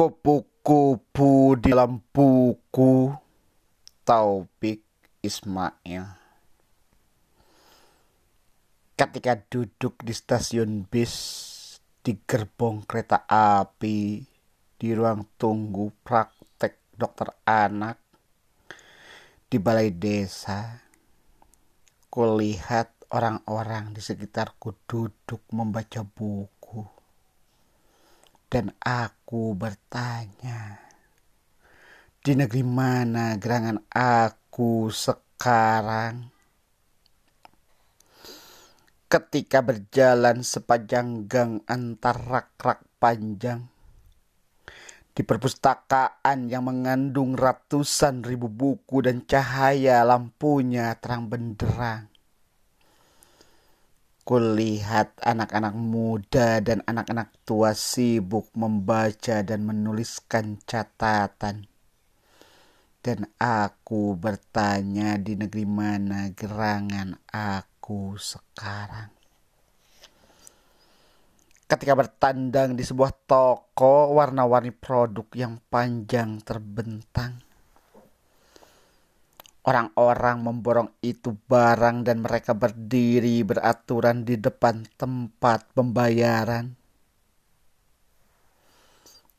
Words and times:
Kupu-kupu 0.00 1.60
di 1.60 1.76
dalam 1.76 2.00
buku 2.00 3.12
Taufik 4.00 4.80
Ismail. 5.20 6.04
Ketika 8.96 9.36
duduk 9.36 10.00
di 10.00 10.16
stasiun 10.16 10.88
bis 10.88 11.12
Di 12.00 12.16
gerbong 12.16 12.88
kereta 12.88 13.28
api 13.28 14.24
Di 14.80 14.88
ruang 14.96 15.36
tunggu 15.36 15.92
praktek 16.00 16.96
dokter 16.96 17.36
anak 17.44 18.00
Di 19.52 19.60
balai 19.60 19.92
desa 19.92 20.80
Kulihat 22.08 23.12
orang-orang 23.12 23.92
di 23.92 24.00
sekitarku 24.00 24.80
duduk 24.88 25.44
membaca 25.52 26.00
buku 26.08 26.59
dan 28.50 28.74
aku 28.82 29.54
bertanya, 29.54 30.82
di 32.18 32.34
negeri 32.34 32.66
mana 32.66 33.38
gerangan 33.38 33.78
aku 33.94 34.90
sekarang? 34.90 36.34
Ketika 39.06 39.62
berjalan 39.62 40.42
sepanjang 40.42 41.30
gang 41.30 41.62
antar 41.70 42.18
rak-rak 42.18 42.82
panjang, 42.98 43.70
di 45.14 45.22
perpustakaan 45.22 46.50
yang 46.50 46.66
mengandung 46.66 47.38
ratusan 47.38 48.26
ribu 48.26 48.50
buku 48.50 48.98
dan 48.98 49.22
cahaya 49.30 50.02
lampunya 50.02 50.90
terang 50.98 51.30
benderang. 51.30 52.09
Kulihat 54.30 55.18
anak-anak 55.26 55.74
muda 55.74 56.62
dan 56.62 56.86
anak-anak 56.86 57.34
tua 57.42 57.74
sibuk 57.74 58.46
membaca 58.54 59.42
dan 59.42 59.66
menuliskan 59.66 60.54
catatan. 60.62 61.66
Dan 63.02 63.26
aku 63.42 64.14
bertanya 64.14 65.18
di 65.18 65.34
negeri 65.34 65.66
mana 65.66 66.30
gerangan 66.30 67.18
aku 67.26 68.14
sekarang. 68.22 69.10
Ketika 71.66 71.98
bertandang 71.98 72.78
di 72.78 72.86
sebuah 72.86 73.10
toko 73.26 74.14
warna-warni 74.14 74.70
produk 74.70 75.26
yang 75.34 75.58
panjang 75.66 76.38
terbentang 76.46 77.49
Orang-orang 79.60 80.40
memborong 80.40 80.88
itu 81.04 81.36
barang 81.36 82.08
dan 82.08 82.24
mereka 82.24 82.56
berdiri 82.56 83.44
beraturan 83.44 84.24
di 84.24 84.40
depan 84.40 84.88
tempat 84.96 85.76
pembayaran. 85.76 86.72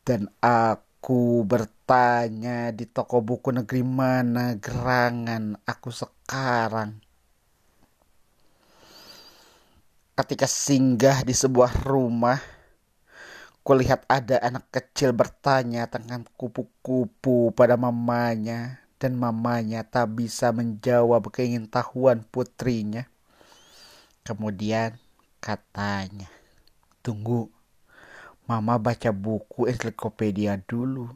Dan 0.06 0.30
aku 0.38 1.42
bertanya 1.42 2.70
di 2.70 2.86
toko 2.86 3.26
buku 3.26 3.50
negeri 3.50 3.82
mana 3.82 4.54
gerangan 4.62 5.58
aku 5.66 5.90
sekarang. 5.90 7.02
Ketika 10.14 10.46
singgah 10.46 11.26
di 11.26 11.34
sebuah 11.34 11.82
rumah, 11.82 12.38
kulihat 13.66 14.06
ada 14.06 14.38
anak 14.38 14.70
kecil 14.70 15.18
bertanya 15.18 15.90
tentang 15.90 16.30
kupu-kupu 16.38 17.50
pada 17.58 17.74
mamanya 17.74 18.81
dan 19.02 19.18
mamanya 19.18 19.82
tak 19.82 20.14
bisa 20.14 20.54
menjawab 20.54 21.34
keingintahuan 21.34 22.22
putrinya. 22.30 23.10
Kemudian 24.22 25.02
katanya, 25.42 26.30
tunggu, 27.02 27.50
mama 28.46 28.78
baca 28.78 29.10
buku 29.10 29.66
ensiklopedia 29.66 30.62
dulu. 30.62 31.10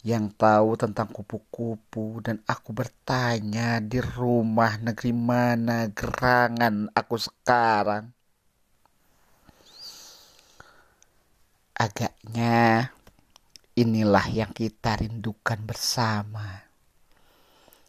Yang 0.00 0.34
tahu 0.34 0.80
tentang 0.80 1.12
kupu-kupu 1.12 2.24
dan 2.24 2.40
aku 2.48 2.72
bertanya 2.74 3.78
di 3.78 4.00
rumah 4.00 4.80
negeri 4.80 5.12
mana 5.12 5.92
gerangan 5.92 6.88
aku 6.96 7.20
sekarang. 7.20 8.10
Agaknya 11.76 12.90
Inilah 13.72 14.28
yang 14.28 14.52
kita 14.52 15.00
rindukan 15.00 15.56
bersama. 15.64 16.68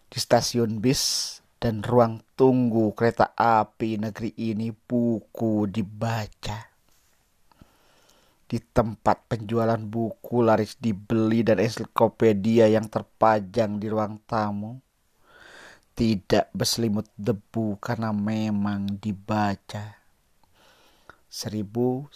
Di 0.07 0.15
stasiun 0.15 0.79
bis 0.79 1.43
dan 1.59 1.83
ruang 1.83 2.23
tunggu 2.39 2.95
kereta 2.95 3.35
api 3.35 3.99
negeri 3.99 4.31
ini 4.39 4.71
buku 4.71 5.67
dibaca. 5.67 6.71
Di 8.47 8.63
tempat 8.63 9.27
penjualan 9.27 9.83
buku 9.83 10.39
laris 10.39 10.79
dibeli 10.79 11.43
dan 11.43 11.59
ensiklopedia 11.59 12.71
yang 12.71 12.87
terpajang 12.87 13.75
di 13.75 13.91
ruang 13.91 14.23
tamu 14.23 14.79
tidak 15.99 16.47
berselimut 16.55 17.11
debu 17.19 17.75
karena 17.83 18.15
memang 18.15 18.87
dibaca. 19.03 19.99
1996 21.27 22.07